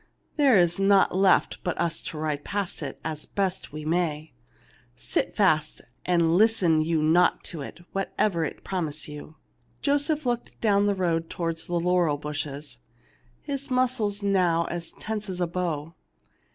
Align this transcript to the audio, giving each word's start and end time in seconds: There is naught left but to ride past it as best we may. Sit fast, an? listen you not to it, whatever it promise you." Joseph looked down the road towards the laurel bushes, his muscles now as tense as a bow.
There 0.35 0.57
is 0.57 0.79
naught 0.79 1.15
left 1.15 1.59
but 1.63 1.75
to 1.77 2.17
ride 2.17 2.43
past 2.43 2.81
it 2.81 2.99
as 3.05 3.27
best 3.27 3.71
we 3.71 3.85
may. 3.85 4.33
Sit 4.95 5.35
fast, 5.35 5.81
an? 6.07 6.37
listen 6.37 6.81
you 6.83 7.03
not 7.03 7.43
to 7.43 7.61
it, 7.61 7.81
whatever 7.91 8.43
it 8.43 8.63
promise 8.63 9.07
you." 9.07 9.35
Joseph 9.83 10.25
looked 10.25 10.59
down 10.59 10.87
the 10.87 10.95
road 10.95 11.29
towards 11.29 11.67
the 11.67 11.79
laurel 11.79 12.17
bushes, 12.17 12.79
his 13.41 13.69
muscles 13.69 14.23
now 14.23 14.65
as 14.71 14.91
tense 14.93 15.29
as 15.29 15.39
a 15.39 15.45
bow. 15.45 15.93